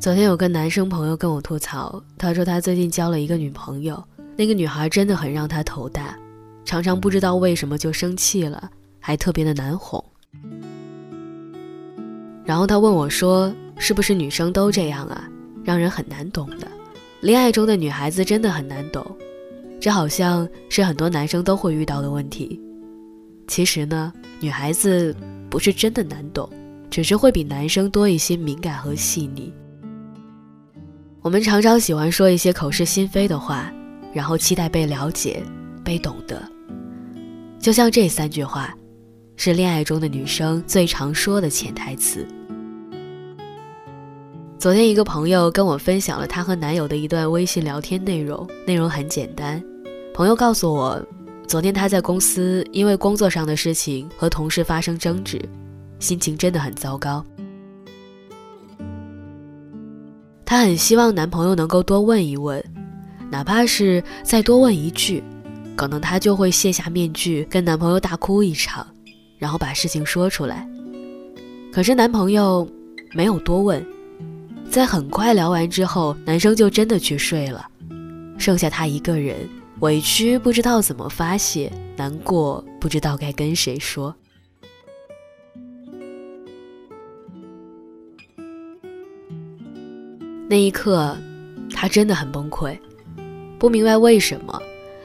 [0.00, 4.00] 昨天有个男生朋友跟我吐槽，他说他最近交了一个女朋友，
[4.36, 6.16] 那个女孩真的很让他头大，
[6.64, 8.70] 常常不知道为什么就生气了，
[9.00, 10.02] 还特别的难哄。
[12.44, 15.28] 然后他问我说：“是不是女生都这样啊？
[15.64, 16.68] 让人很难懂的，
[17.20, 19.04] 恋爱中的女孩子真的很难懂，
[19.80, 22.60] 这好像是很多男生都会遇到的问题。
[23.48, 25.14] 其实呢，女孩子
[25.50, 26.48] 不是真的难懂，
[26.88, 29.52] 只是会比男生多一些敏感和细腻。”
[31.20, 33.72] 我们常常喜欢说一些口是心非的话，
[34.12, 35.42] 然后期待被了解、
[35.84, 36.40] 被懂得。
[37.58, 38.72] 就像这三句话，
[39.36, 42.24] 是恋爱中的女生最常说的潜台词。
[44.60, 49.62] 昨天一个朋友跟我分享了她和男友的一段微信聊天内容，内容很简单。
[50.14, 51.04] 朋友告诉我，
[51.48, 55.40] 昨天她在公司因为工作上的事情和同事发生争执，
[55.98, 57.24] 心情真的很糟糕。
[60.48, 62.64] 她很希望男朋友能够多问一问，
[63.30, 65.22] 哪怕是再多问一句，
[65.76, 68.86] 可能她就会卸下面具，跟男朋友大哭一场，
[69.36, 70.66] 然后把事情说出来。
[71.70, 72.66] 可是男朋友
[73.12, 73.86] 没有多问，
[74.70, 77.68] 在很快聊完之后，男生就真的去睡了，
[78.38, 79.36] 剩下她一个人，
[79.80, 84.16] 委屈不知道怎么发泄，难过不知道该跟谁说。
[90.50, 91.14] 那一刻，
[91.74, 92.74] 她真的很崩溃，
[93.58, 94.58] 不明白为什么，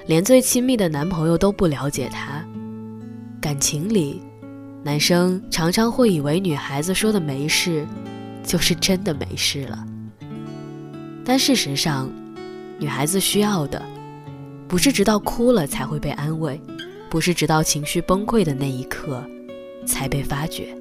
[0.07, 2.41] 连最亲密的男朋友都不了解她。
[3.41, 4.21] 感情里，
[4.83, 7.85] 男生常常会以为女孩子说的没事，
[8.41, 9.85] 就是真的没事了。
[11.25, 12.09] 但事实上，
[12.79, 13.81] 女孩子需要的，
[14.65, 16.57] 不是直到哭了才会被安慰，
[17.09, 19.21] 不是直到情绪崩溃的那一刻，
[19.85, 20.73] 才被发觉，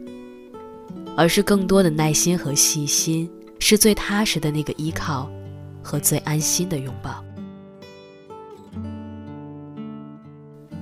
[1.16, 3.28] 而是更多的耐心和细心。
[3.64, 5.30] 是最踏实的那个依靠，
[5.84, 7.24] 和最安心的拥抱。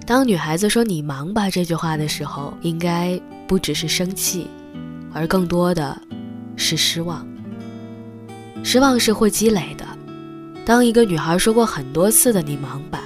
[0.07, 4.47] 当女孩子说“你忙吧”这句话的时候，应该不只是生气，
[5.13, 6.01] 而更多的
[6.57, 7.29] 是失望。
[8.65, 9.87] 失望是会积累的。
[10.65, 13.05] 当一个女孩说过很多次的“你忙吧”，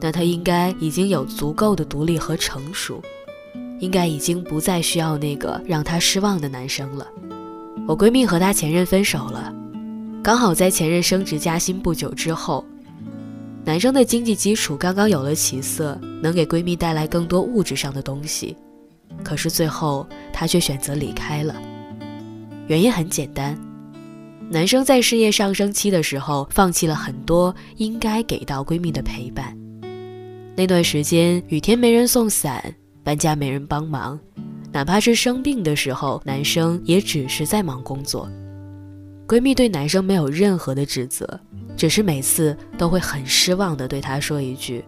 [0.00, 3.02] 那她应该已经有足够的独立和成熟，
[3.80, 7.04] 应该已经不再需要那个让她失望的男生了。
[7.86, 9.52] 我闺蜜和她前任分手了，
[10.22, 12.64] 刚好在前任升职加薪不久之后，
[13.64, 18.56] 男生的经济基础刚刚有了起色，能给闺蜜带来更多物质上的东西，
[19.24, 21.60] 可是最后她却选择离开了。
[22.68, 23.58] 原因很简单，
[24.48, 29.56] 男生在事业上升期的时候放弃了很多应该给到闺蜜的陪伴，
[30.56, 32.62] 那段时间雨天没人送伞，
[33.02, 34.18] 搬家没人帮忙。
[34.72, 38.30] 哪怕是生病的时候，男生也只是在忙工作。
[39.26, 41.40] 闺蜜对男生没有任何的指责，
[41.76, 44.84] 只是每次都会很失望的对他说一句：“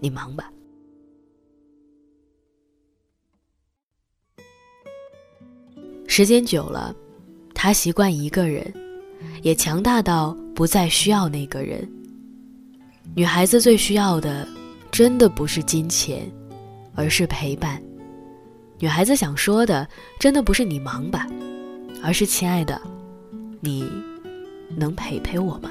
[0.00, 0.50] 你忙吧。”
[6.06, 6.94] 时间久了，
[7.54, 8.72] 他习惯一个人，
[9.42, 11.88] 也强大到不再需要那个人。
[13.14, 14.46] 女孩子最需要的，
[14.90, 16.30] 真的不是金钱，
[16.94, 17.80] 而是陪伴。
[18.82, 19.86] 女孩子想说的，
[20.18, 21.26] 真的不是你忙吧，
[22.02, 22.80] 而是亲爱的，
[23.60, 23.86] 你
[24.74, 25.70] 能陪陪我吗？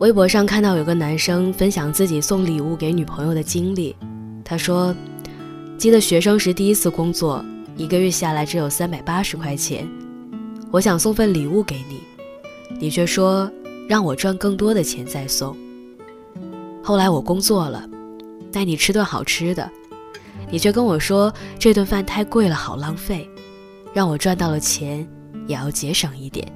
[0.00, 3.94] 微博上看到有个男生分享自己送礼物给女朋友的经历，
[4.44, 4.92] 他说
[5.78, 7.44] ：“记得学生时第一次工作，
[7.76, 9.88] 一个月下来只有三百八十块钱，
[10.72, 12.00] 我想送份礼物给你。”
[12.80, 13.48] 你却说
[13.86, 15.54] 让我赚更多的钱再送。
[16.82, 17.86] 后来我工作了，
[18.50, 19.70] 带你吃顿好吃的，
[20.50, 23.28] 你却跟我说这顿饭太贵了，好浪费，
[23.92, 25.06] 让我赚到了钱
[25.46, 26.50] 也要节省一点。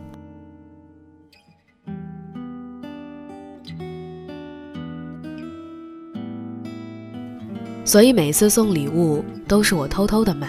[7.84, 10.48] 所以每次送礼物都是我偷偷的买，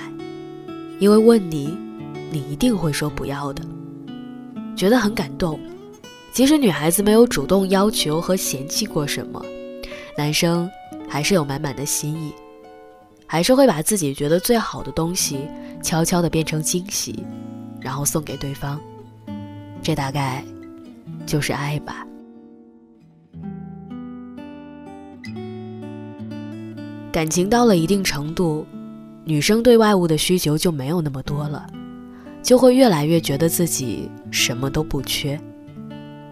[0.99, 1.77] 因为问你，
[2.31, 3.61] 你一定会说不要的。
[4.75, 5.59] 觉得很感动，
[6.31, 9.43] 即使女孩子没有主动要求和嫌弃过什么，
[10.17, 10.69] 男生
[11.07, 12.33] 还是有满满的心意，
[13.25, 15.47] 还是会把自己觉得最好的东西
[15.81, 17.23] 悄悄地变成惊喜，
[17.79, 18.79] 然后送给对方。
[19.81, 20.43] 这大概
[21.25, 22.05] 就是爱吧。
[27.11, 28.65] 感情到了一定程度，
[29.23, 31.65] 女生对外物的需求就没有那么多了。
[32.45, 35.37] 就会越来越觉得自己什么都不缺，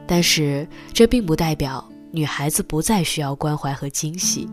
[0.06, 4.48] 但是这并不代表女孩子不再需要关怀和惊喜。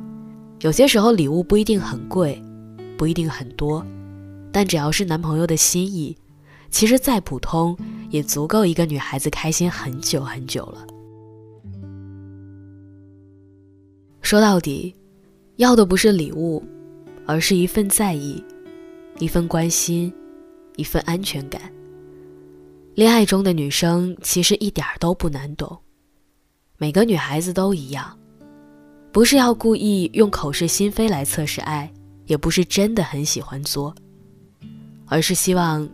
[0.60, 2.42] 有些时候，礼物不一定很贵，
[2.96, 3.84] 不一定很多，
[4.50, 6.16] 但只要是男朋友的心意，
[6.70, 7.76] 其实再普通
[8.08, 10.86] 也足够一个女孩子开心很久很久了。
[14.22, 14.94] 说到底，
[15.56, 16.64] 要的不是礼物，
[17.26, 18.42] 而是一份在意，
[19.18, 20.10] 一份关心，
[20.76, 21.60] 一份安全感。
[22.94, 25.78] 恋爱中的女生其实一点都不难懂，
[26.76, 28.16] 每个女孩子都一样。
[29.12, 31.90] 不是要故意用口是心非来测试爱，
[32.26, 33.94] 也不是真的很喜欢作，
[35.06, 35.88] 而是希望，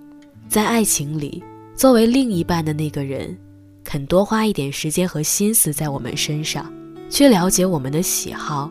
[0.49, 1.43] 在爱情里，
[1.75, 3.37] 作为另一半的那个人，
[3.84, 6.70] 肯多花一点时间和心思在我们身上，
[7.08, 8.70] 去了解我们的喜好，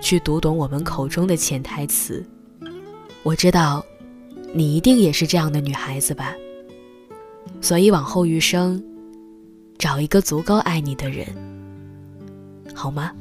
[0.00, 2.22] 去读懂我们口中的潜台词。
[3.22, 3.84] 我知道，
[4.54, 6.34] 你一定也是这样的女孩子吧。
[7.60, 8.82] 所以往后余生，
[9.78, 11.26] 找一个足够爱你的人，
[12.74, 13.12] 好吗？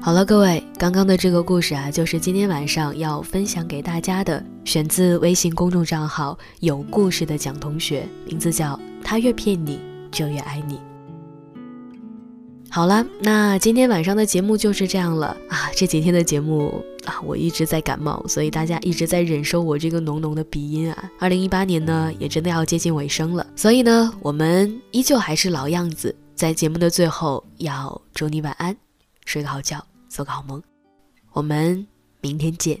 [0.00, 9.78] 好了，各位，刚刚的这个故事啊，就是今天晚上要分享给大家的，选自微信公众账号“有故事的蒋同学”，名字叫“他越骗你
[10.10, 10.80] 就越爱你”。
[12.78, 15.68] 好了，那今天晚上的节目就是这样了啊！
[15.74, 21.10] 这几天的节目啊，我一直在感冒，所以大家一直在忍受我这个浓浓的鼻音啊。
[21.18, 28.76] 二零一八年呢，也真的要接近尾声了，所以呢，我们依旧还是老样子，在节目的最后要祝你晚安，
[29.24, 29.84] 睡个好觉。
[30.08, 30.62] 做个好梦，
[31.32, 31.84] 我们
[32.20, 32.80] 明天见。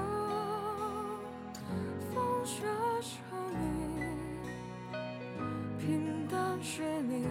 [6.31, 7.27] 平淡是你。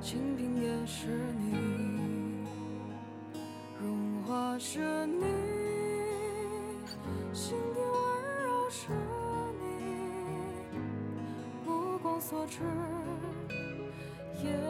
[0.00, 1.06] 清贫也是
[1.38, 1.54] 你，
[3.80, 5.24] 荣华是你，
[7.32, 7.94] 心底温
[8.42, 8.88] 柔是
[9.60, 9.64] 你，
[11.64, 12.58] 目光所至
[14.42, 14.69] 也。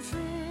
[0.00, 0.47] 是。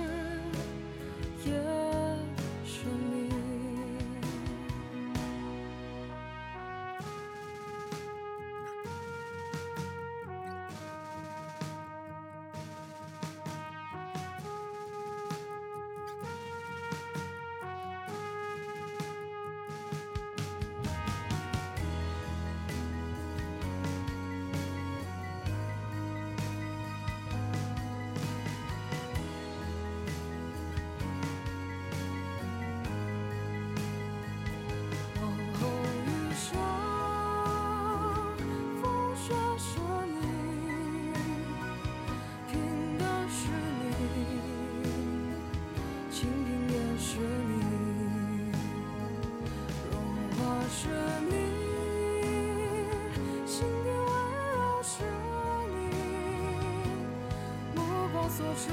[58.58, 58.72] 是，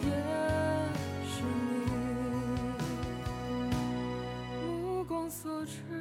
[0.00, 0.08] 也
[1.26, 1.42] 是
[4.62, 5.95] 你目光所至。